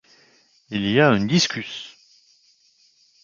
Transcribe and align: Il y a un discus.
Il 0.71 0.89
y 0.89 0.99
a 0.99 1.09
un 1.11 1.25
discus. 1.27 1.95